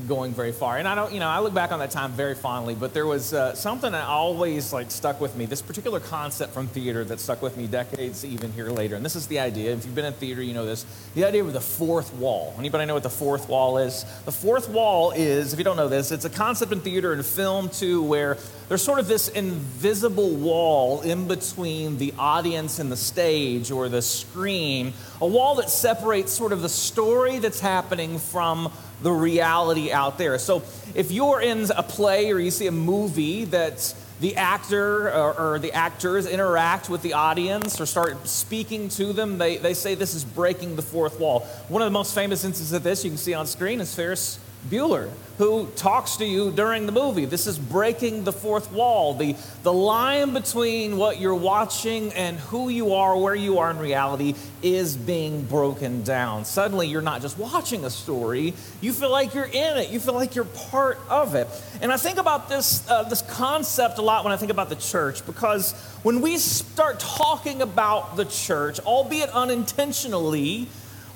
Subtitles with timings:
[0.07, 0.79] going very far.
[0.79, 3.07] And I don't, you know, I look back on that time very fondly, but there
[3.07, 5.47] was uh, something that always like stuck with me.
[5.47, 8.97] This particular concept from theater that stuck with me decades even here later.
[8.97, 9.73] And this is the idea.
[9.73, 10.87] If you've been in theater, you know this.
[11.15, 12.55] The idea of the fourth wall.
[12.59, 14.05] Anybody know what the fourth wall is?
[14.25, 17.25] The fourth wall is, if you don't know this, it's a concept in theater and
[17.25, 22.97] film too, where there's sort of this invisible wall in between the audience and the
[22.97, 28.71] stage or the screen, a wall that separates sort of the story that's happening from
[29.03, 30.39] the reality out there.
[30.39, 30.63] So
[30.95, 35.59] if you're in a play or you see a movie that the actor or, or,
[35.61, 40.15] the actors interact with the audience or start speaking to them, they, they say this
[40.15, 41.41] is breaking the fourth wall.
[41.69, 44.41] One of the most famous instances of this you can see on screen is Ferris
[44.69, 47.25] Bueller, who talks to you during the movie.
[47.25, 49.15] This is breaking the fourth wall.
[49.15, 53.79] The, the line between what you're watching and who you are, where you are in
[53.79, 56.45] reality, is being broken down.
[56.45, 60.15] Suddenly, you're not just watching a story, you feel like you're in it, you feel
[60.15, 61.47] like you're part of it.
[61.81, 64.77] And I think about this, uh, this concept a lot when I think about the
[64.77, 70.67] church, because when we start talking about the church, albeit unintentionally,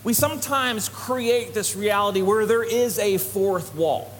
[0.04, 4.12] we sometimes create this reality where there is a fourth wall,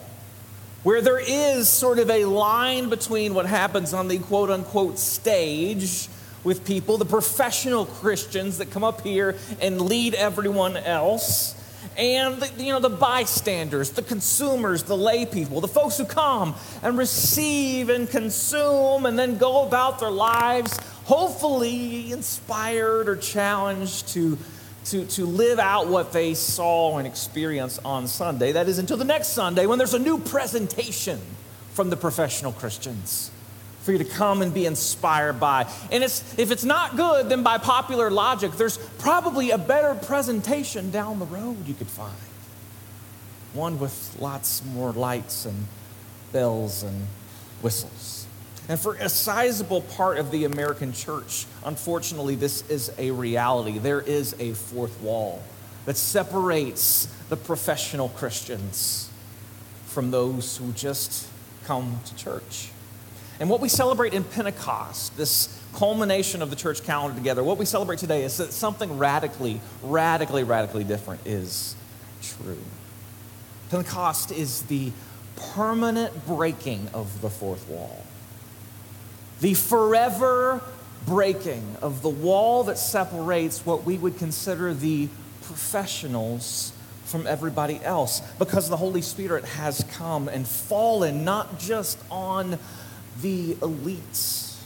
[0.85, 6.09] where there is sort of a line between what happens on the quote unquote stage
[6.45, 11.57] with people, the professional Christians that come up here and lead everyone else,
[11.97, 16.55] and the, you know the bystanders, the consumers, the lay people, the folks who come
[16.83, 24.39] and receive and consume and then go about their lives, hopefully inspired or challenged to
[24.87, 28.53] to, to live out what they saw and experienced on Sunday.
[28.53, 31.21] That is until the next Sunday when there's a new presentation
[31.73, 33.31] from the professional Christians
[33.83, 35.69] for you to come and be inspired by.
[35.91, 40.91] And it's, if it's not good, then by popular logic, there's probably a better presentation
[40.91, 42.15] down the road you could find.
[43.53, 45.67] One with lots more lights and
[46.33, 47.07] bells and
[47.61, 48.27] whistles.
[48.69, 53.79] And for a sizable part of the American church, unfortunately, this is a reality.
[53.79, 55.43] There is a fourth wall
[55.85, 59.11] that separates the professional Christians
[59.87, 61.29] from those who just
[61.65, 62.71] come to church.
[63.41, 67.65] And what we celebrate in Pentecost, this culmination of the church calendar together, what we
[67.65, 71.75] celebrate today is that something radically, radically, radically different is
[72.23, 72.59] true.
[73.71, 74.93] Pentecost is the
[75.55, 78.05] permanent breaking of the fourth wall
[79.43, 80.63] the forever
[81.05, 85.09] breaking of the wall that separates what we would consider the
[85.43, 86.73] professionals
[87.05, 92.57] from everybody else because the Holy Spirit has come and fallen not just on
[93.21, 94.57] the elites,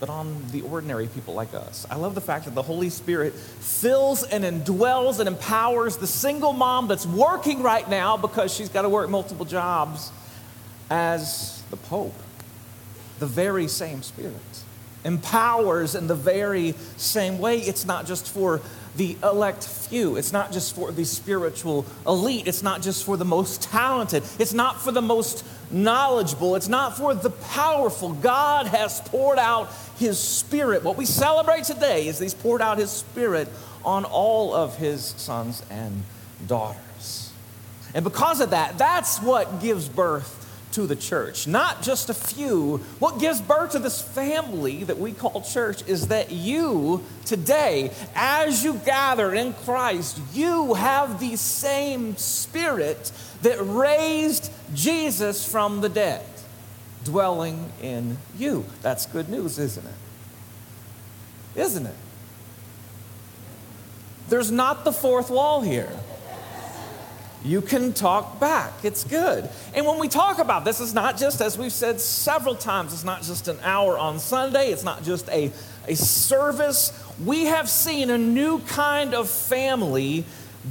[0.00, 1.86] but on the ordinary people like us.
[1.90, 6.54] I love the fact that the Holy Spirit fills and indwells and empowers the single
[6.54, 10.10] mom that's working right now because she's got to work multiple jobs
[10.88, 12.14] as the Pope
[13.18, 14.34] the very same Spirit.
[15.04, 17.58] Empowers in the very same way.
[17.58, 18.60] It's not just for
[18.96, 20.16] the elect few.
[20.16, 22.48] It's not just for the spiritual elite.
[22.48, 24.24] It's not just for the most talented.
[24.38, 26.56] It's not for the most knowledgeable.
[26.56, 28.12] It's not for the powerful.
[28.12, 30.82] God has poured out His Spirit.
[30.82, 33.48] What we celebrate today is He's poured out His Spirit
[33.84, 36.02] on all of His sons and
[36.46, 37.32] daughters.
[37.94, 40.37] And because of that, that's what gives birth
[40.72, 42.78] to the church, not just a few.
[42.98, 48.64] What gives birth to this family that we call church is that you today, as
[48.64, 53.12] you gather in Christ, you have the same spirit
[53.42, 56.24] that raised Jesus from the dead
[57.04, 58.64] dwelling in you.
[58.82, 61.60] That's good news, isn't it?
[61.60, 61.94] Isn't it?
[64.28, 65.90] There's not the fourth wall here.
[67.44, 68.72] You can talk back.
[68.82, 69.48] It's good.
[69.74, 73.04] And when we talk about this, it's not just, as we've said several times, it's
[73.04, 75.52] not just an hour on Sunday, it's not just a,
[75.86, 76.92] a service.
[77.24, 80.24] We have seen a new kind of family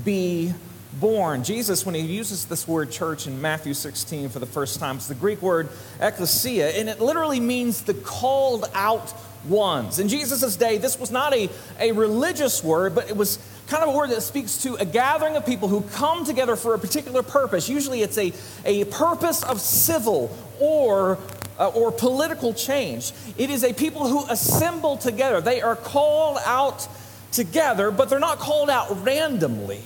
[0.04, 0.54] be
[1.00, 1.44] born.
[1.44, 5.08] Jesus, when he uses this word church in Matthew 16 for the first time, it's
[5.08, 9.14] the Greek word ecclesia, and it literally means the called out
[9.46, 10.00] ones.
[10.00, 11.50] In Jesus' day, this was not a,
[11.80, 15.36] a religious word, but it was kind of a word that speaks to a gathering
[15.36, 17.68] of people who come together for a particular purpose.
[17.68, 18.34] Usually it's a,
[18.66, 21.20] a purpose of civil or,
[21.60, 23.12] uh, or political change.
[23.38, 25.42] It is a people who assemble together.
[25.42, 26.88] They are called out
[27.32, 29.82] together, but they're not called out randomly.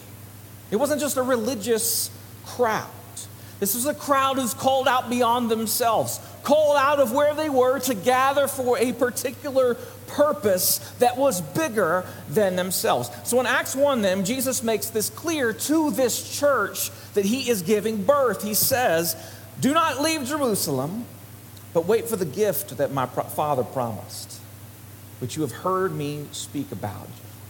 [0.69, 2.12] It wasn't just a religious
[2.45, 2.88] crowd.
[3.60, 7.80] This was a crowd who's called out beyond themselves, called out of where they were
[7.80, 9.75] to gather for a particular
[10.12, 13.10] purpose that was bigger than themselves.
[13.24, 17.62] So in Acts 1, then, Jesus makes this clear to this church that he is
[17.62, 18.44] giving birth.
[18.44, 19.16] He says,
[19.60, 21.06] Do not leave Jerusalem,
[21.74, 24.40] but wait for the gift that my Father promised,
[25.19, 27.08] which you have heard me speak about.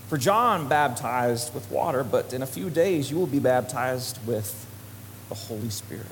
[0.07, 4.67] For John baptized with water, but in a few days you will be baptized with
[5.29, 6.05] the Holy Spirit.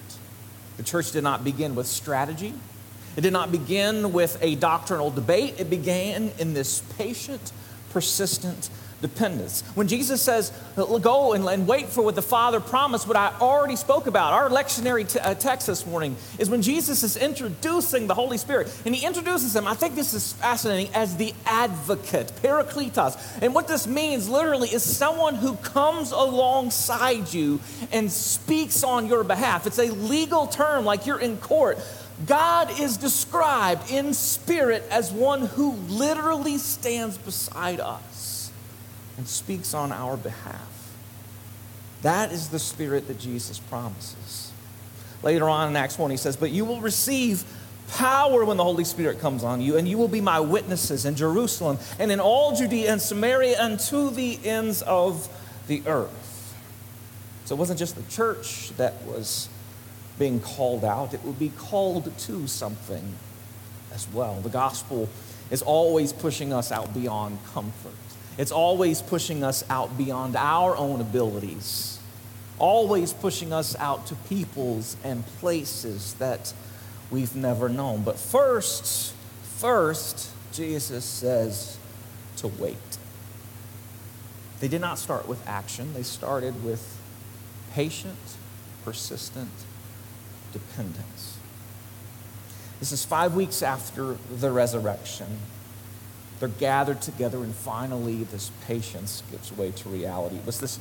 [0.78, 2.54] The church did not begin with strategy,
[3.16, 5.56] it did not begin with a doctrinal debate.
[5.60, 7.52] It began in this patient,
[7.92, 8.70] persistent
[9.02, 9.64] dependence.
[9.76, 14.08] When Jesus says, go and, wait for what the Father promised, what I already spoke
[14.08, 18.38] about, our lectionary t- uh, text this morning is when Jesus is introducing the Holy
[18.38, 18.74] Spirit.
[18.86, 23.18] And he introduces him, I think this is fascinating, as the advocate, parakletos.
[23.42, 27.60] And what this means literally is someone who comes alongside you
[27.92, 29.66] and speaks on your behalf.
[29.66, 31.78] It's a legal term, like you're in court.
[32.26, 38.52] God is described in spirit as one who literally stands beside us
[39.18, 40.96] and speaks on our behalf.
[42.02, 44.52] That is the spirit that Jesus promises.
[45.24, 47.44] Later on in Acts 1, he says, But you will receive
[47.90, 51.16] power when the Holy Spirit comes on you, and you will be my witnesses in
[51.16, 55.28] Jerusalem and in all Judea and Samaria and to the ends of
[55.68, 56.56] the earth.
[57.46, 59.50] So it wasn't just the church that was
[60.20, 63.16] being called out, it would be called to something
[63.94, 64.36] as well.
[64.42, 65.10] The gospel
[65.50, 67.94] is always pushing us out beyond comfort.
[68.38, 72.00] It's always pushing us out beyond our own abilities,
[72.60, 76.54] always pushing us out to peoples and places that
[77.10, 78.04] we've never known.
[78.04, 79.14] But first,
[79.58, 81.78] first, Jesus says
[82.38, 82.78] to wait.
[84.60, 86.98] They did not start with action, they started with
[87.74, 88.18] patient,
[88.84, 89.50] persistent
[90.52, 91.38] dependence.
[92.80, 95.28] This is five weeks after the resurrection.
[96.40, 100.38] They're gathered together, and finally, this patience gives way to reality.
[100.38, 100.80] It was this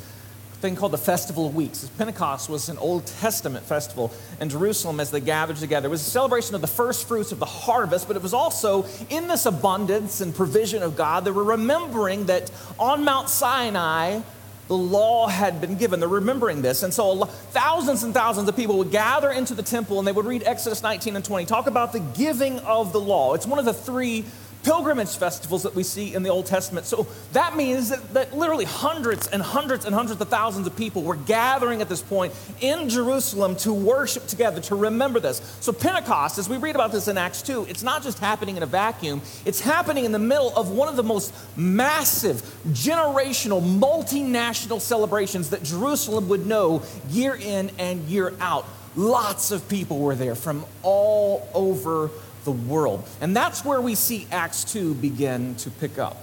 [0.60, 1.88] thing called the Festival of Weeks.
[1.98, 5.86] Pentecost was an Old Testament festival in Jerusalem as they gathered together.
[5.86, 8.84] It was a celebration of the first fruits of the harvest, but it was also
[9.08, 14.20] in this abundance and provision of God, they were remembering that on Mount Sinai,
[14.68, 15.98] the law had been given.
[15.98, 16.82] They're remembering this.
[16.82, 20.26] And so thousands and thousands of people would gather into the temple and they would
[20.26, 23.34] read Exodus 19 and 20, talk about the giving of the law.
[23.34, 24.24] It's one of the three
[24.68, 26.84] pilgrimage festivals that we see in the Old Testament.
[26.84, 31.04] So that means that, that, literally hundreds and hundreds and hundreds of thousands of people
[31.04, 35.40] were gathering at this point in Jerusalem to worship together, to remember this.
[35.60, 38.62] So Pentecost, as we read about this in Acts 2, it's not just happening in
[38.62, 44.82] a vacuum, it's happening in the middle of one of the most massive, generational, multinational
[44.82, 48.66] celebrations that Jerusalem would know year in and year out.
[48.96, 52.10] Lots of people were there from all over
[52.48, 53.06] the world.
[53.20, 56.16] And that's where we see Acts 2 begin to pick up.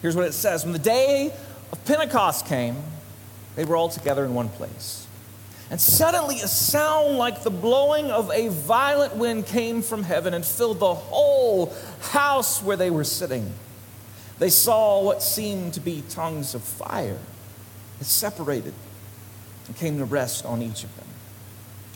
[0.00, 1.32] Here's what it says When the day
[1.72, 2.76] of Pentecost came,
[3.56, 5.06] they were all together in one place.
[5.70, 10.44] And suddenly, a sound like the blowing of a violent wind came from heaven and
[10.44, 13.52] filled the whole house where they were sitting.
[14.38, 17.18] They saw what seemed to be tongues of fire.
[18.00, 18.74] It separated
[19.66, 21.06] and came to rest on each of them.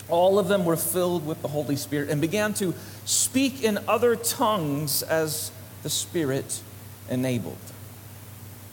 [0.09, 2.73] All of them were filled with the Holy Spirit and began to
[3.05, 5.51] speak in other tongues as
[5.83, 6.61] the Spirit
[7.09, 7.57] enabled.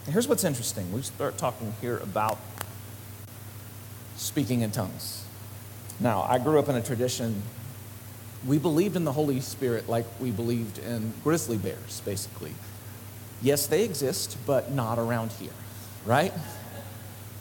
[0.07, 0.93] Here's what's interesting.
[0.93, 2.39] We start talking here about
[4.17, 5.25] speaking in tongues.
[5.99, 7.43] Now, I grew up in a tradition,
[8.47, 12.53] we believed in the Holy Spirit like we believed in grizzly bears, basically.
[13.43, 15.53] Yes, they exist, but not around here,
[16.05, 16.33] right?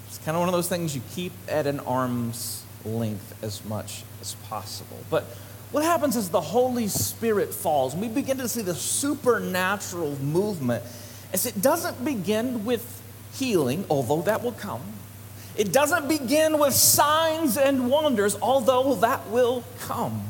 [0.07, 4.03] It's kind of one of those things you keep at an arm's length as much
[4.21, 4.97] as possible.
[5.09, 5.23] But
[5.71, 10.83] what happens is the Holy Spirit falls, and we begin to see the supernatural movement
[11.33, 13.01] as it doesn't begin with
[13.33, 14.81] healing, although that will come.
[15.55, 20.23] It doesn't begin with signs and wonders, although that will come.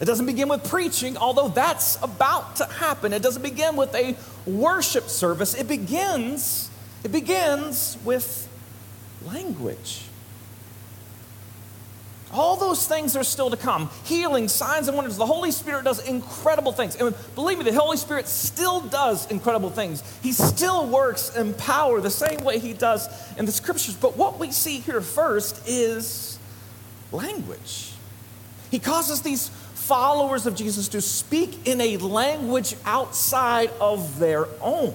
[0.00, 3.12] It doesn't begin with preaching, although that's about to happen.
[3.12, 4.16] It doesn't begin with a
[4.46, 5.54] worship service.
[5.54, 6.70] It begins,
[7.04, 8.48] it begins with
[9.26, 10.04] language.
[12.32, 13.90] All those things are still to come.
[14.04, 15.16] Healing, signs, and wonders.
[15.16, 16.94] The Holy Spirit does incredible things.
[16.94, 20.02] And believe me, the Holy Spirit still does incredible things.
[20.22, 23.96] He still works in power the same way He does in the scriptures.
[23.96, 26.38] But what we see here first is
[27.10, 27.92] language.
[28.70, 34.94] He causes these followers of Jesus to speak in a language outside of their own.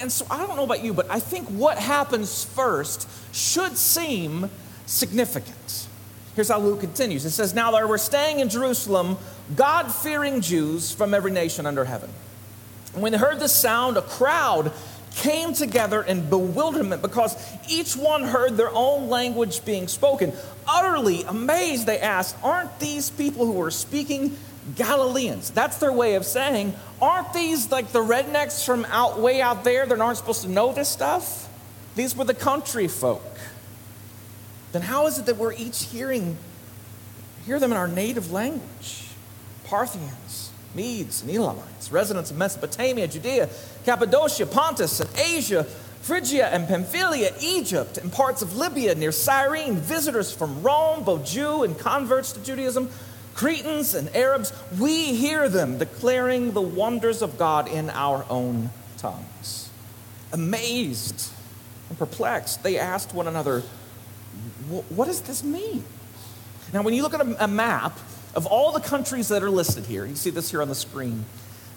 [0.00, 4.50] And so I don't know about you, but I think what happens first should seem
[4.86, 5.86] significant.
[6.36, 9.16] Here's how Luke continues it says, Now there were staying in Jerusalem
[9.56, 12.10] God fearing Jews from every nation under heaven.
[12.92, 14.70] And when they heard this sound, a crowd
[15.14, 17.36] came together in bewilderment because
[17.70, 20.32] each one heard their own language being spoken.
[20.68, 24.36] Utterly amazed, they asked, Aren't these people who are speaking
[24.74, 25.50] Galileans?
[25.50, 29.86] That's their way of saying, Aren't these like the rednecks from out way out there
[29.86, 31.48] that aren't supposed to know this stuff?
[31.94, 33.24] These were the country folk
[34.76, 36.36] then how is it that we're each hearing
[37.46, 39.04] hear them in our native language?
[39.64, 43.48] Parthians, Medes, and Elamites, residents of Mesopotamia, Judea,
[43.84, 45.64] Cappadocia, Pontus, and Asia,
[46.02, 51.64] Phrygia and Pamphylia, Egypt, and parts of Libya near Cyrene, visitors from Rome, both Jew
[51.64, 52.90] and converts to Judaism,
[53.34, 59.70] Cretans and Arabs, we hear them declaring the wonders of God in our own tongues.
[60.32, 61.30] Amazed
[61.88, 63.62] and perplexed, they asked one another,
[64.68, 65.84] what does this mean?
[66.72, 67.98] Now, when you look at a map
[68.34, 71.24] of all the countries that are listed here, you see this here on the screen,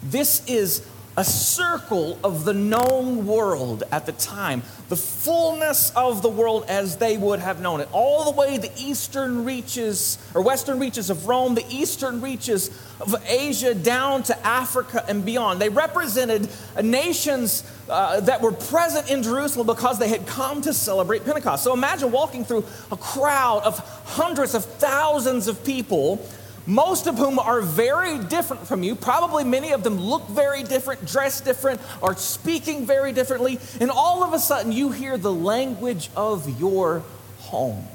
[0.03, 0.86] this is
[1.19, 6.95] a circle of the known world at the time, the fullness of the world as
[6.95, 11.27] they would have known it, all the way the eastern reaches or western reaches of
[11.27, 12.69] Rome, the eastern reaches
[13.01, 15.59] of Asia down to Africa and beyond.
[15.59, 16.47] They represented
[16.81, 21.65] nations uh, that were present in Jerusalem because they had come to celebrate Pentecost.
[21.65, 26.25] So imagine walking through a crowd of hundreds of thousands of people
[26.69, 28.95] most of whom are very different from you.
[28.95, 33.59] Probably many of them look very different, dress different, are speaking very differently.
[33.81, 37.03] And all of a sudden, you hear the language of your
[37.39, 37.88] home,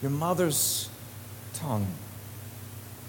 [0.00, 0.88] your mother's
[1.54, 1.88] tongue.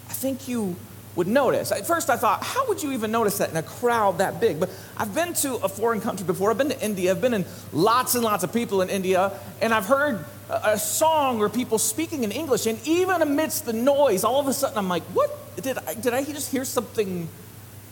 [0.10, 0.76] I think you
[1.16, 1.72] would notice.
[1.72, 4.60] At first, I thought, how would you even notice that in a crowd that big?
[4.60, 6.50] But I've been to a foreign country before.
[6.50, 7.12] I've been to India.
[7.12, 11.40] I've been in lots and lots of people in India, and I've heard a song
[11.40, 14.90] or people speaking in English, and even amidst the noise, all of a sudden I'm
[14.90, 15.32] like, what?
[15.62, 17.28] Did I, did I just hear something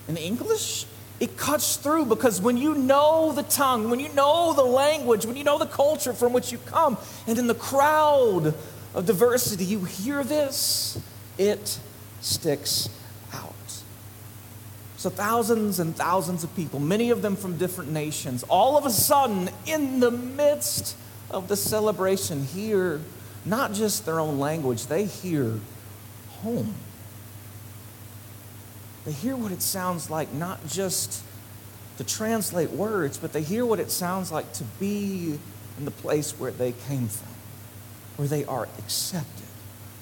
[0.08, 0.86] in English?
[1.20, 5.38] It cuts through because when you know the tongue, when you know the language, when
[5.38, 8.55] you know the culture from which you come, and in the crowd
[8.96, 11.00] of diversity, you hear this,
[11.38, 11.79] it
[12.22, 12.89] sticks
[13.34, 13.53] out.
[14.98, 18.89] so, thousands and thousands of people, many of them from different nations, all of a
[18.89, 20.96] sudden, in the midst
[21.31, 23.01] of the celebration, hear
[23.45, 25.59] not just their own language, they hear
[26.41, 26.75] home.
[29.05, 31.23] They hear what it sounds like, not just
[31.97, 35.39] to translate words, but they hear what it sounds like to be
[35.77, 37.33] in the place where they came from,
[38.17, 39.47] where they are accepted,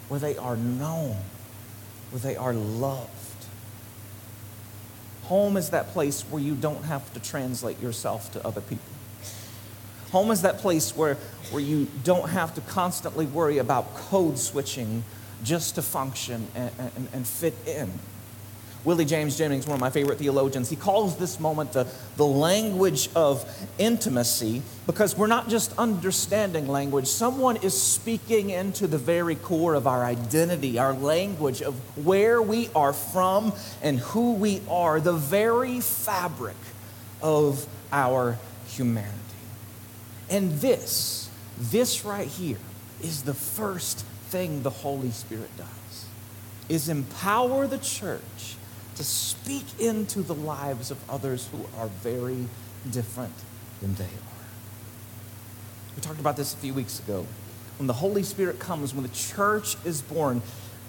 [0.09, 1.17] where they are known,
[2.11, 3.09] where they are loved.
[5.23, 8.98] Home is that place where you don't have to translate yourself to other people.
[10.11, 11.15] Home is that place where,
[11.51, 15.03] where you don't have to constantly worry about code switching
[15.43, 17.91] just to function and, and, and fit in.
[18.85, 21.85] Willie James Jennings, one of my favorite theologians, he calls this moment the,
[22.15, 23.45] the language of
[23.77, 27.05] intimacy because we're not just understanding language.
[27.05, 31.75] Someone is speaking into the very core of our identity, our language of
[32.05, 33.51] where we are from
[33.81, 36.55] and who we are, the very fabric
[37.21, 38.37] of our
[38.67, 39.13] humanity.
[40.29, 42.57] And this, this right here,
[43.01, 46.05] is the first thing the Holy Spirit does,
[46.67, 48.55] is empower the church
[48.95, 52.45] to speak into the lives of others who are very
[52.91, 53.33] different
[53.81, 54.39] than they are.
[55.95, 57.25] We talked about this a few weeks ago.
[57.77, 60.41] When the Holy Spirit comes, when the church is born,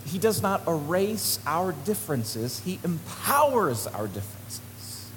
[0.04, 5.10] He does not erase our differences, He empowers our differences.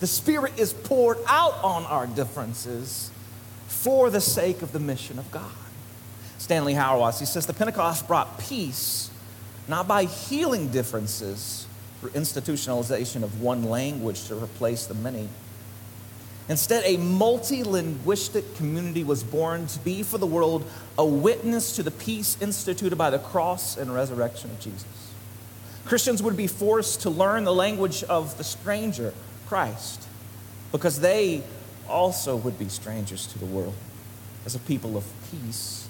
[0.00, 3.10] The Spirit is poured out on our differences
[3.68, 5.50] for the sake of the mission of God.
[6.38, 9.10] Stanley Hauerwas, he says, the Pentecost brought peace,
[9.68, 11.66] not by healing differences,
[12.00, 15.28] through institutionalization of one language to replace the many,
[16.48, 20.64] Instead, a multilinguistic community was born to be for the world
[20.96, 25.12] a witness to the peace instituted by the cross and resurrection of Jesus.
[25.84, 29.12] Christians would be forced to learn the language of the stranger,
[29.46, 30.06] Christ,
[30.72, 31.42] because they
[31.88, 33.74] also would be strangers to the world
[34.44, 35.88] as a people of peace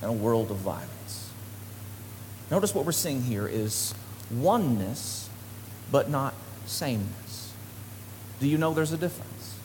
[0.00, 1.30] and a world of violence.
[2.50, 3.94] Notice what we're seeing here is
[4.30, 5.28] oneness,
[5.90, 6.34] but not
[6.66, 7.52] sameness.
[8.40, 9.56] Do you know there's a difference?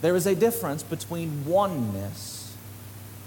[0.00, 2.56] There is a difference between oneness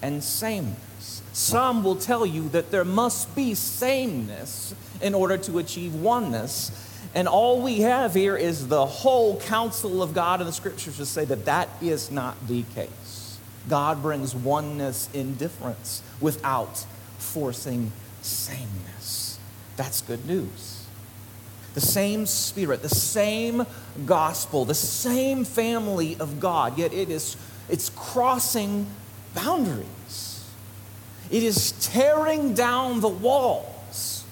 [0.02, 1.22] and sameness.
[1.34, 6.72] Some will tell you that there must be sameness in order to achieve oneness.
[7.14, 11.06] And all we have here is the whole counsel of God in the scriptures to
[11.06, 13.38] say that that is not the case.
[13.70, 16.86] God brings oneness in difference without
[17.18, 17.92] forcing
[18.22, 19.40] sameness.
[19.76, 20.82] That's good news
[21.74, 23.66] the same spirit, the same
[24.06, 27.38] gospel, the same family of God, yet it is
[27.70, 28.88] it's crossing
[29.34, 30.46] boundaries.
[31.30, 34.26] It is tearing down the walls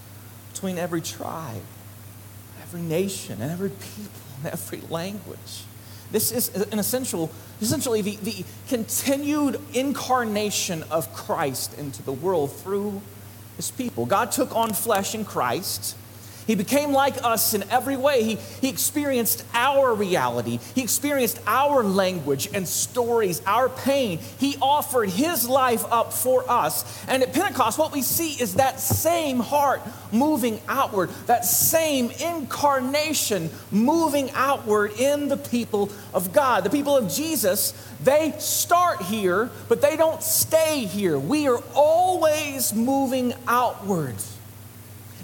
[0.52, 1.62] between every tribe,
[2.70, 5.64] every nation, and every people, and every language.
[6.12, 13.02] This is an essential, essentially the, the continued incarnation of Christ into the world through
[13.58, 14.06] his people.
[14.06, 15.96] God took on flesh in Christ
[16.50, 18.24] he became like us in every way.
[18.24, 24.18] He, he experienced our reality, He experienced our language and stories, our pain.
[24.40, 27.06] He offered His life up for us.
[27.08, 33.52] And at Pentecost, what we see is that same heart moving outward, that same incarnation
[33.70, 36.64] moving outward in the people of God.
[36.64, 41.20] The people of Jesus, they start here, but they don't stay here.
[41.20, 44.39] We are always moving outwards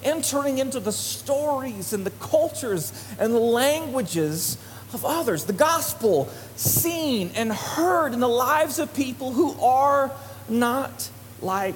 [0.06, 4.58] entering into the stories and the cultures and the languages
[4.94, 5.46] of others.
[5.46, 10.12] The gospel seen and heard in the lives of people who are
[10.48, 11.10] not
[11.42, 11.76] like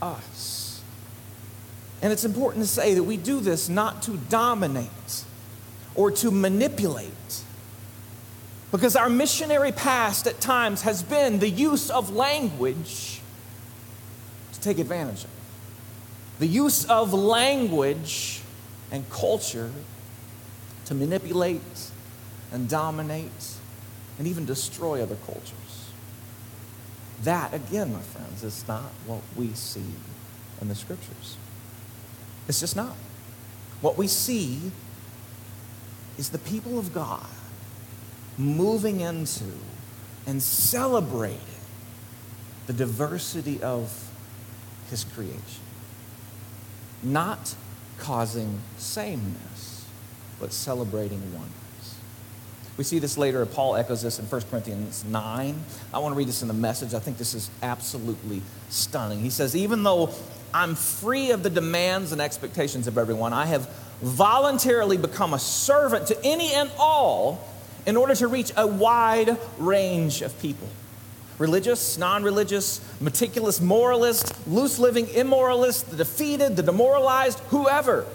[0.00, 0.80] us.
[2.02, 5.24] And it's important to say that we do this not to dominate
[5.94, 7.10] or to manipulate.
[8.70, 13.20] Because our missionary past at times has been the use of language
[14.52, 15.30] to take advantage of
[16.38, 18.40] the use of language
[18.90, 19.70] and culture
[20.86, 21.60] to manipulate
[22.52, 23.56] and dominate
[24.18, 25.90] and even destroy other cultures.
[27.22, 29.84] That, again, my friends, is not what we see
[30.60, 31.36] in the scriptures.
[32.48, 32.96] It's just not.
[33.80, 34.72] What we see
[36.18, 37.26] is the people of God
[38.36, 39.44] moving into
[40.26, 41.40] and celebrating
[42.66, 44.10] the diversity of
[44.90, 45.62] his creation
[47.02, 47.54] not
[47.98, 49.86] causing sameness,
[50.40, 51.52] but celebrating oneness.
[52.76, 53.44] We see this later.
[53.44, 55.64] Paul echoes this in 1 Corinthians 9.
[55.92, 56.94] I want to read this in the message.
[56.94, 59.20] I think this is absolutely stunning.
[59.20, 60.10] He says, Even though
[60.54, 63.68] I'm free of the demands and expectations of everyone, I have
[64.00, 67.46] voluntarily become a servant to any and all
[67.86, 70.68] in order to reach a wide range of people
[71.38, 78.06] religious, non religious, meticulous moralist, loose living immoralist, the defeated, the demoralized, whoever.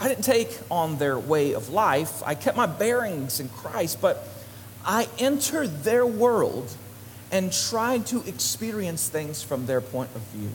[0.00, 2.22] I didn't take on their way of life.
[2.24, 4.28] I kept my bearings in Christ, but
[4.84, 6.70] I entered their world
[7.32, 10.50] and tried to experience things from their point of view.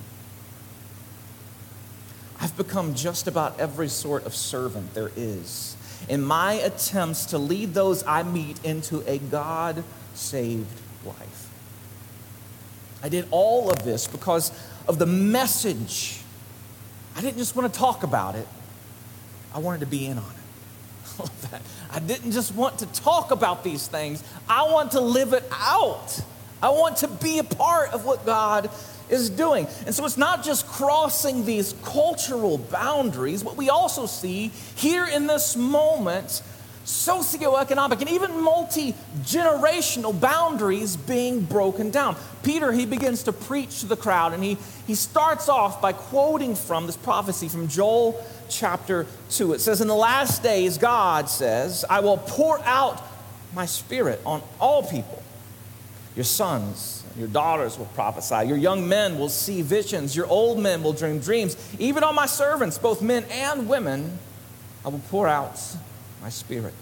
[2.39, 5.75] I've become just about every sort of servant there is
[6.09, 11.40] in my attempts to lead those I meet into a God saved life.
[13.03, 14.51] I did all of this because
[14.87, 16.21] of the message.
[17.15, 18.47] I didn't just want to talk about it,
[19.53, 21.31] I wanted to be in on it.
[21.91, 26.19] I didn't just want to talk about these things, I want to live it out.
[26.63, 28.69] I want to be a part of what God
[29.09, 29.67] is doing.
[29.85, 35.27] And so it's not just crossing these cultural boundaries, what we also see here in
[35.27, 36.43] this moment
[36.91, 42.15] socioeconomic and even multi generational boundaries being broken down.
[42.43, 46.53] Peter, he begins to preach to the crowd, and he, he starts off by quoting
[46.53, 49.53] from this prophecy from Joel chapter 2.
[49.53, 53.01] It says, In the last days, God says, I will pour out
[53.53, 55.23] my spirit on all people.
[56.15, 58.47] Your sons and your daughters will prophesy.
[58.47, 60.13] Your young men will see visions.
[60.13, 61.55] Your old men will dream dreams.
[61.79, 64.19] Even on my servants, both men and women,
[64.83, 65.57] I will pour out
[66.21, 66.73] my spirit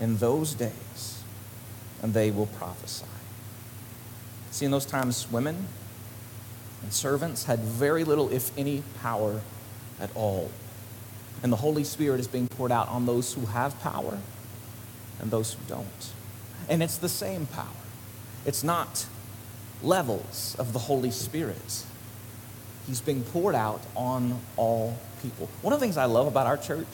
[0.00, 1.22] in those days,
[2.02, 3.06] and they will prophesy.
[4.50, 5.66] See, in those times, women
[6.82, 9.40] and servants had very little, if any, power
[10.00, 10.50] at all.
[11.42, 14.18] And the Holy Spirit is being poured out on those who have power
[15.20, 16.12] and those who don't.
[16.68, 17.66] And it's the same power.
[18.44, 19.06] It's not
[19.82, 21.84] levels of the Holy Spirit.
[22.86, 25.48] He's being poured out on all people.
[25.62, 26.86] One of the things I love about our church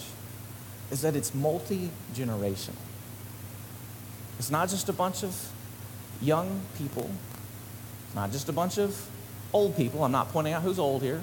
[0.91, 2.77] is that it's multi generational.
[4.39, 5.51] It's not just a bunch of
[6.21, 7.11] young people,
[8.07, 9.09] it's not just a bunch of
[9.53, 10.05] old people.
[10.05, 11.21] I'm not pointing out who's old here.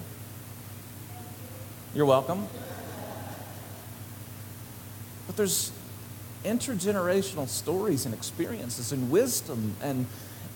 [1.94, 2.48] You're welcome.
[5.28, 5.72] But there's
[6.44, 10.06] intergenerational stories and experiences and wisdom and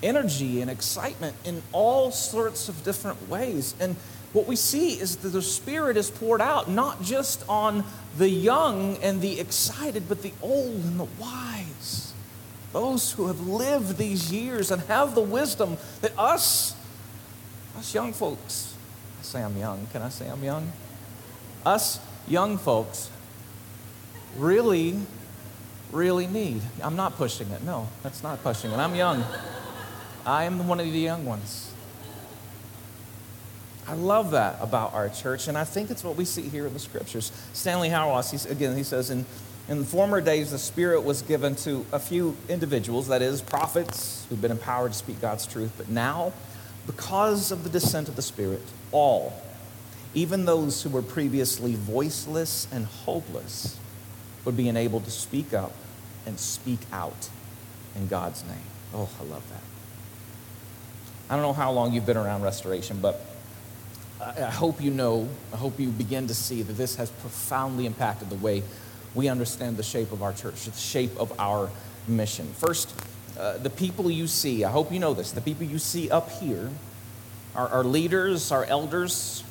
[0.03, 3.75] energy and excitement in all sorts of different ways.
[3.79, 3.95] And
[4.33, 7.83] what we see is that the Spirit is poured out not just on
[8.17, 12.13] the young and the excited, but the old and the wise.
[12.71, 16.75] Those who have lived these years and have the wisdom that us,
[17.77, 18.75] us young folks,
[19.19, 19.87] I say I'm young.
[19.91, 20.71] Can I say I'm young?
[21.65, 23.09] Us young folks
[24.37, 24.99] really,
[25.91, 26.61] really need.
[26.83, 27.63] I'm not pushing it.
[27.63, 28.77] No, that's not pushing it.
[28.77, 29.23] I'm young.
[30.25, 31.68] I am one of the young ones.
[33.89, 36.73] I love that about our church, and I think it's what we see here in
[36.73, 37.31] the scriptures.
[37.53, 39.25] Stanley Hauerwas, again, he says, in,
[39.67, 44.39] in former days, the Spirit was given to a few individuals, that is, prophets who've
[44.39, 45.73] been empowered to speak God's truth.
[45.75, 46.33] But now,
[46.85, 49.33] because of the descent of the Spirit, all,
[50.13, 53.79] even those who were previously voiceless and hopeless,
[54.45, 55.73] would be enabled to speak up
[56.27, 57.29] and speak out
[57.95, 58.57] in God's name.
[58.93, 59.63] Oh, I love that.
[61.27, 63.25] I don't know how long you've been around restoration, but
[64.21, 68.29] I hope you know, I hope you begin to see that this has profoundly impacted
[68.29, 68.63] the way
[69.15, 71.69] we understand the shape of our church, the shape of our
[72.05, 72.47] mission.
[72.53, 72.93] First,
[73.39, 76.29] uh, the people you see, I hope you know this, the people you see up
[76.31, 76.69] here,
[77.55, 79.43] our, our leaders, our elders,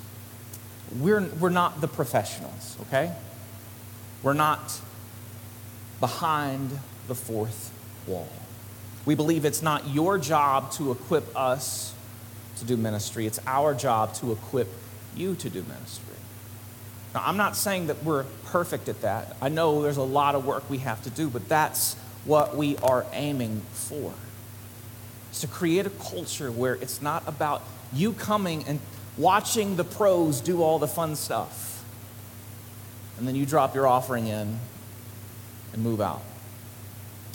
[0.98, 3.12] we're, we're not the professionals, okay?
[4.22, 4.81] We're not
[5.98, 7.72] behind the fourth
[8.07, 8.28] wall.
[9.07, 11.94] We believe it's not your job to equip us
[12.59, 14.68] to do ministry, it's our job to equip
[15.16, 16.14] you to do ministry.
[17.14, 19.37] Now, I'm not saying that we're perfect at that.
[19.40, 21.94] I know there's a lot of work we have to do, but that's
[22.25, 24.12] what we are aiming for.
[25.31, 28.81] It's to create a culture where it's not about you coming and
[29.16, 31.85] watching the pros do all the fun stuff.
[33.18, 34.59] And then you drop your offering in
[35.73, 36.23] and move out.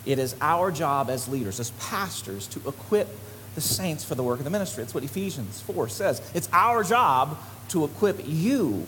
[0.06, 3.08] It is our job as leaders, as pastors, to equip
[3.56, 4.84] the saints for the work of the ministry.
[4.84, 6.22] That's what Ephesians 4 says.
[6.34, 7.38] It's our job
[7.70, 8.86] to equip you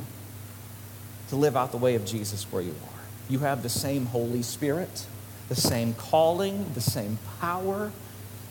[1.29, 3.01] to live out the way of Jesus where you are.
[3.29, 5.07] You have the same Holy Spirit,
[5.49, 7.91] the same calling, the same power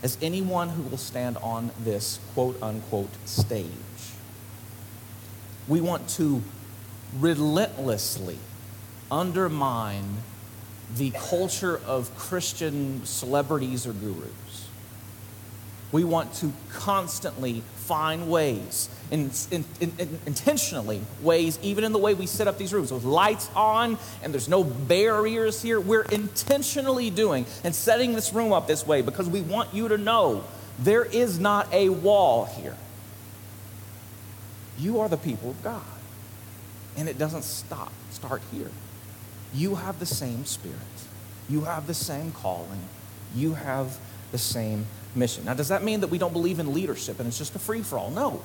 [0.02, 3.66] as anyone who will stand on this quote unquote stage.
[5.66, 6.42] We want to
[7.18, 8.38] relentlessly
[9.10, 10.16] undermine
[10.96, 14.30] the culture of Christian celebrities or gurus.
[15.94, 22.14] We want to constantly find ways, in, in, in, intentionally, ways, even in the way
[22.14, 25.78] we set up these rooms, with lights on and there's no barriers here.
[25.78, 29.96] We're intentionally doing and setting this room up this way because we want you to
[29.96, 30.42] know
[30.80, 32.76] there is not a wall here.
[34.76, 35.84] You are the people of God.
[36.96, 38.72] And it doesn't stop, start here.
[39.54, 40.76] You have the same spirit,
[41.48, 42.80] you have the same calling,
[43.32, 43.96] you have
[44.34, 45.44] the same mission.
[45.44, 47.82] Now, does that mean that we don't believe in leadership and it's just a free
[47.82, 48.10] for all?
[48.10, 48.42] No.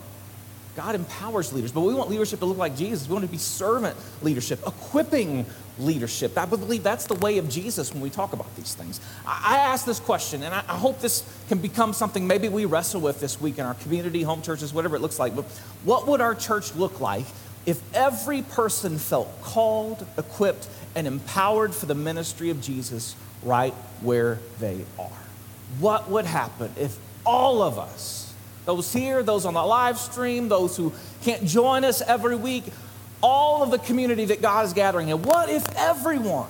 [0.75, 3.07] God empowers leaders, but we want leadership to look like Jesus.
[3.07, 5.47] We want to be servant leadership, equipping
[5.79, 6.37] leadership.
[6.37, 9.01] I believe that's the way of Jesus when we talk about these things.
[9.25, 13.01] I, ask this question, and I, I hope this can become something maybe we wrestle
[13.01, 15.35] with this week in our community, home churches, whatever it looks like.
[15.35, 15.45] But
[15.83, 17.25] what would our church look like
[17.65, 24.39] if every person felt called, equipped, and empowered for the ministry of Jesus right where
[24.59, 25.28] they are.
[25.77, 28.33] What would happen if all of us,
[28.65, 32.63] those here, those on the live stream, those who can't join us every week,
[33.21, 36.49] all of the community that God is gathering in, what if everyone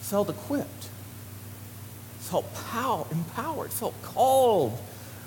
[0.00, 0.88] felt equipped,
[2.20, 4.78] felt power, empowered, felt called?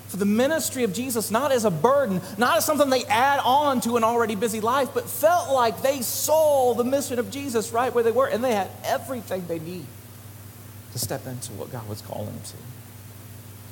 [0.08, 3.82] for the ministry of Jesus, not as a burden, not as something they add on
[3.82, 7.94] to an already busy life, but felt like they saw the mission of Jesus right
[7.94, 9.86] where they were, and they had everything they need
[10.94, 12.58] to step into what God was calling them to.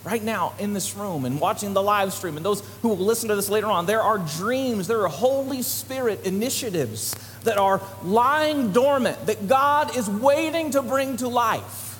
[0.05, 3.29] Right now, in this room and watching the live stream, and those who will listen
[3.29, 8.71] to this later on, there are dreams, there are Holy Spirit initiatives that are lying
[8.71, 11.99] dormant, that God is waiting to bring to life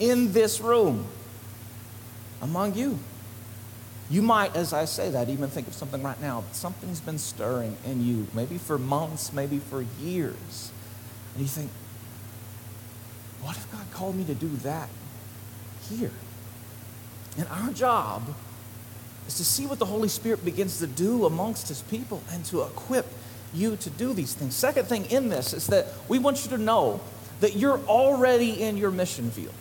[0.00, 1.04] in this room
[2.40, 2.98] among you.
[4.08, 6.44] You might, as I say that, even think of something right now.
[6.52, 10.72] Something's been stirring in you, maybe for months, maybe for years.
[11.34, 11.70] And you think,
[13.42, 14.88] what if God called me to do that?
[15.90, 16.10] here.
[17.36, 18.22] And our job
[19.26, 22.62] is to see what the Holy Spirit begins to do amongst his people and to
[22.62, 23.06] equip
[23.52, 24.54] you to do these things.
[24.54, 27.00] Second thing in this is that we want you to know
[27.40, 29.54] that you're already in your mission field.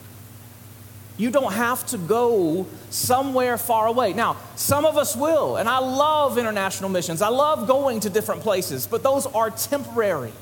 [1.16, 4.14] You don't have to go somewhere far away.
[4.14, 7.22] Now, some of us will, and I love international missions.
[7.22, 10.34] I love going to different places, but those are temporary.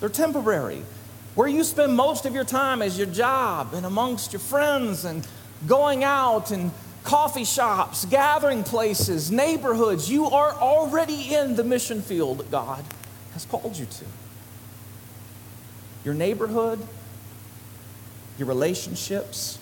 [0.00, 0.82] They're temporary.
[1.34, 5.26] Where you spend most of your time is your job and amongst your friends and
[5.66, 6.70] going out and
[7.04, 10.10] coffee shops, gathering places, neighborhoods.
[10.10, 12.84] You are already in the mission field God
[13.34, 14.04] has called you to.
[16.04, 16.80] Your neighborhood,
[18.38, 19.58] your relationships.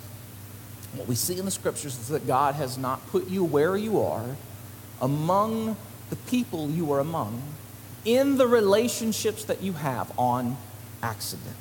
[0.95, 4.01] What we see in the scriptures is that God has not put you where you
[4.03, 4.37] are,
[5.01, 5.77] among
[6.11, 7.43] the people you are among,
[8.05, 10.57] in the relationships that you have on
[11.03, 11.57] accident.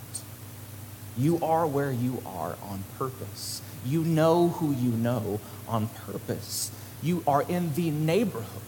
[1.18, 3.62] You are where you are on purpose.
[3.86, 6.72] You know who you know on purpose.
[7.02, 8.62] You are in the neighborhood,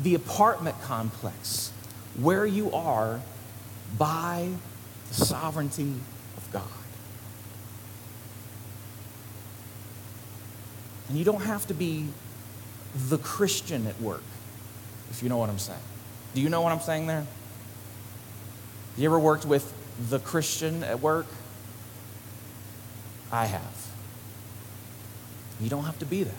[0.00, 1.70] the apartment complex,
[2.16, 3.20] where you are
[3.98, 4.50] by
[5.08, 5.94] the sovereignty
[6.36, 6.62] of God.
[11.08, 12.08] And you don't have to be
[12.94, 14.22] the Christian at work,
[15.10, 15.78] if you know what I'm saying.
[16.34, 17.26] Do you know what I'm saying there?
[18.96, 19.72] You ever worked with
[20.08, 21.26] the Christian at work?
[23.30, 23.93] I have.
[25.60, 26.34] You don't have to be that.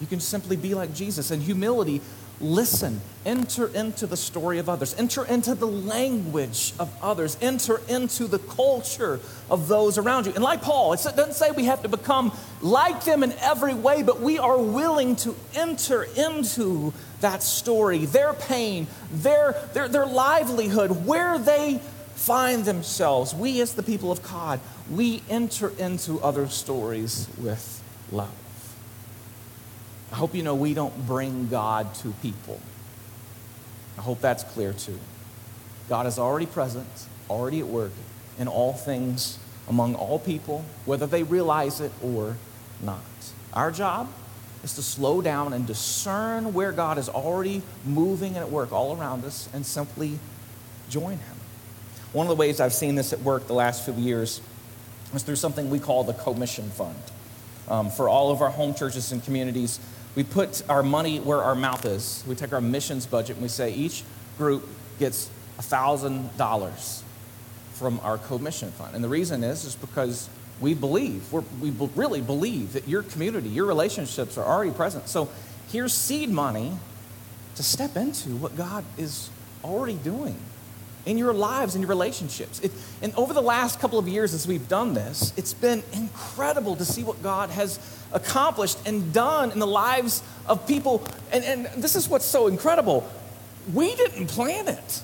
[0.00, 1.30] You can simply be like Jesus.
[1.30, 2.00] And humility
[2.40, 8.26] Listen, enter into the story of others, enter into the language of others, enter into
[8.26, 10.34] the culture of those around you.
[10.34, 12.30] And like Paul, it doesn't say we have to become
[12.60, 18.34] like them in every way, but we are willing to enter into that story, their
[18.34, 21.80] pain, their, their, their livelihood, where they
[22.16, 23.34] find themselves.
[23.34, 28.30] We, as the people of God, we enter into other stories with love.
[30.12, 32.60] I hope you know we don't bring God to people.
[33.98, 34.98] I hope that's clear too.
[35.88, 36.86] God is already present,
[37.28, 37.92] already at work
[38.38, 39.38] in all things
[39.68, 42.36] among all people, whether they realize it or
[42.82, 43.00] not.
[43.52, 44.08] Our job
[44.62, 48.96] is to slow down and discern where God is already moving and at work all
[48.96, 50.18] around us and simply
[50.88, 51.36] join Him.
[52.12, 54.40] One of the ways I've seen this at work the last few years
[55.14, 56.96] is through something we call the Commission Fund.
[57.68, 59.80] Um, for all of our home churches and communities,
[60.14, 62.24] we put our money where our mouth is.
[62.26, 64.04] We take our missions budget and we say each
[64.38, 67.02] group gets $1,000
[67.74, 68.94] from our commission fund.
[68.94, 73.66] And the reason is, is because we believe, we really believe that your community, your
[73.66, 75.08] relationships are already present.
[75.08, 75.28] So
[75.68, 76.72] here's seed money
[77.56, 79.28] to step into what God is
[79.62, 80.38] already doing
[81.06, 82.60] in your lives and your relationships.
[82.60, 86.76] It, and over the last couple of years, as we've done this, it's been incredible
[86.76, 87.78] to see what God has
[88.12, 91.06] accomplished and done in the lives of people.
[91.32, 93.08] And, and this is what's so incredible.
[93.72, 95.02] We didn't plan it.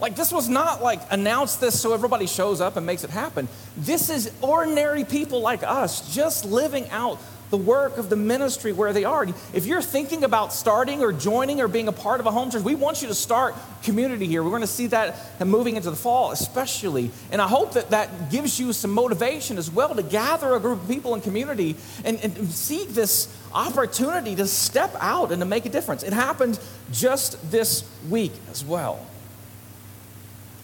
[0.00, 3.48] Like, this was not like announce this so everybody shows up and makes it happen.
[3.76, 7.18] This is ordinary people like us just living out
[7.50, 9.26] the work of the ministry where they are.
[9.52, 12.62] If you're thinking about starting or joining or being a part of a home church,
[12.62, 14.42] we want you to start community here.
[14.42, 17.10] We're going to see that moving into the fall, especially.
[17.32, 20.80] And I hope that that gives you some motivation as well to gather a group
[20.82, 25.66] of people in community and, and seek this opportunity to step out and to make
[25.66, 26.04] a difference.
[26.04, 26.58] It happened
[26.92, 29.04] just this week as well.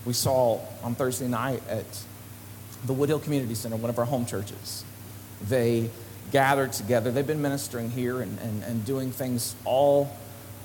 [0.05, 1.85] We saw on Thursday night at
[2.85, 4.85] the Woodhill Community Center, one of our home churches.
[5.49, 5.91] They
[6.37, 7.11] gathered together.
[7.11, 10.15] They've been ministering here and, and, and doing things all,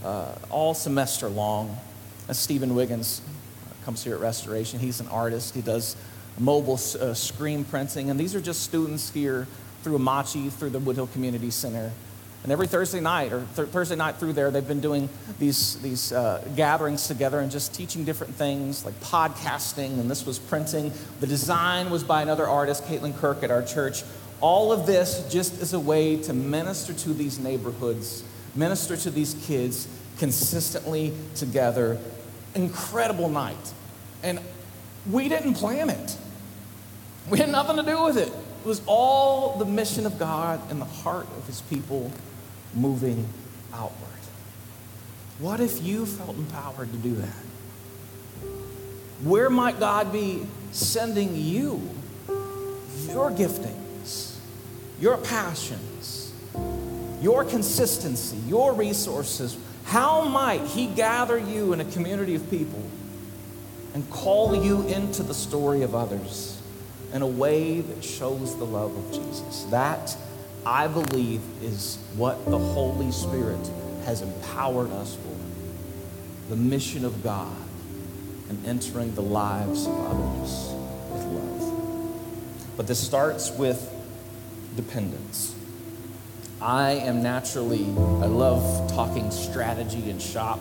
[0.03, 1.77] uh, all semester long.
[2.31, 3.21] Stephen Wiggins
[3.85, 5.55] comes here at Restoration, he's an artist.
[5.55, 5.95] He does
[6.37, 8.09] mobile uh, screen printing.
[8.09, 9.47] And these are just students here
[9.81, 11.89] through Amachi, through the Woodhill Community Center.
[12.43, 15.07] And every Thursday night, or th- Thursday night through there, they've been doing
[15.39, 20.37] these, these uh, gatherings together and just teaching different things like podcasting, and this was
[20.37, 20.91] printing.
[21.21, 24.03] The design was by another artist, Caitlin Kirk, at our church.
[24.41, 28.23] All of this just as a way to minister to these neighborhoods,
[28.55, 31.97] minister to these kids consistently together.
[32.55, 33.73] Incredible night.
[34.23, 34.39] And
[35.09, 36.17] we didn't plan it,
[37.29, 38.27] we had nothing to do with it.
[38.27, 42.11] It was all the mission of God in the heart of his people
[42.75, 43.27] moving
[43.73, 44.09] outward.
[45.39, 47.43] What if you felt empowered to do that?
[49.23, 51.81] Where might God be sending you
[53.07, 53.75] your gifting?
[55.01, 56.31] Your passions,
[57.21, 62.83] your consistency, your resources, how might He gather you in a community of people
[63.95, 66.61] and call you into the story of others
[67.13, 69.63] in a way that shows the love of Jesus.
[69.71, 70.15] That,
[70.65, 73.69] I believe, is what the Holy Spirit
[74.05, 77.55] has empowered us for the mission of God
[78.49, 80.69] and entering the lives of others
[81.11, 82.77] with love.
[82.77, 83.97] But this starts with
[84.75, 85.55] dependence.
[86.61, 90.59] I am naturally, I love talking strategy and shop.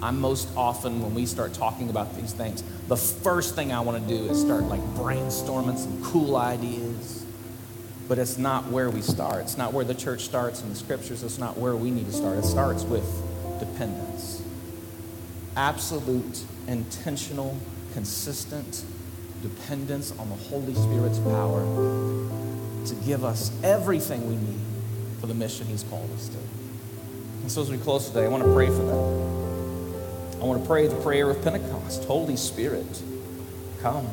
[0.00, 4.06] I'm most often, when we start talking about these things, the first thing I want
[4.06, 7.24] to do is start like brainstorming some cool ideas.
[8.08, 9.42] But it's not where we start.
[9.42, 11.22] It's not where the church starts in the scriptures.
[11.22, 12.36] It's not where we need to start.
[12.38, 13.08] It starts with
[13.58, 14.42] dependence.
[15.56, 17.56] Absolute, intentional,
[17.94, 18.84] consistent
[19.40, 21.62] dependence on the Holy Spirit's power
[22.86, 24.60] to give us everything we need
[25.20, 26.38] for the mission He's called us to.
[27.42, 30.40] And so as we close today, I want to pray for that.
[30.40, 32.04] I want to pray the prayer of Pentecost.
[32.04, 33.02] Holy Spirit,
[33.80, 34.08] come.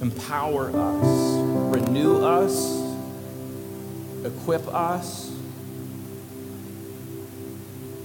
[0.00, 2.82] Empower us, renew us,
[4.24, 5.30] equip us.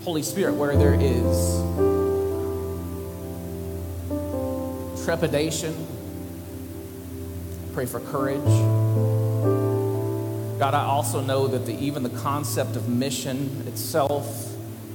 [0.03, 1.61] Holy Spirit, where there is
[5.05, 5.73] trepidation,
[7.73, 9.06] pray for courage.
[10.59, 14.51] God, I also know that the, even the concept of mission itself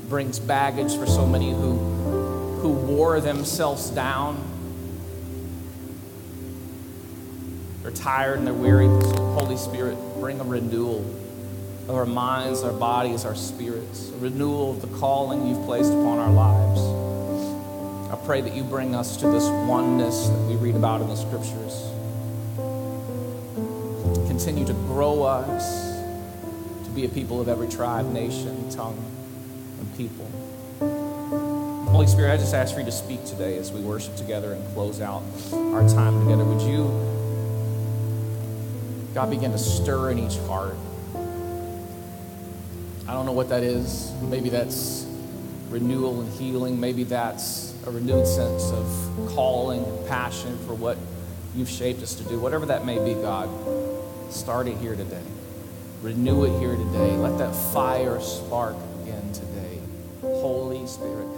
[0.09, 1.79] brings baggage for so many who,
[2.61, 4.42] who wore themselves down.
[7.83, 8.87] They're tired and they're weary.
[8.87, 10.98] Holy Spirit, bring a renewal
[11.88, 16.18] of our minds, our bodies, our spirits, a renewal of the calling you've placed upon
[16.18, 16.81] our lives.
[18.12, 21.16] I pray that you bring us to this oneness that we read about in the
[21.16, 21.91] scriptures.
[24.42, 26.00] Continue to grow us
[26.85, 28.98] to be a people of every tribe, nation, tongue,
[29.78, 30.26] and people.
[31.92, 34.74] Holy Spirit, I just ask for you to speak today as we worship together and
[34.74, 36.44] close out our time together.
[36.44, 36.88] Would you,
[39.14, 40.74] God, begin to stir in each heart?
[43.07, 44.11] I don't know what that is.
[44.22, 45.07] Maybe that's
[45.68, 46.81] renewal and healing.
[46.81, 50.98] Maybe that's a renewed sense of calling and passion for what
[51.55, 52.40] you've shaped us to do.
[52.40, 53.48] Whatever that may be, God,
[54.33, 55.23] start it here today.
[56.03, 57.16] Renew it here today.
[57.16, 59.79] Let that fire spark again today.
[60.23, 61.29] Holy Spirit,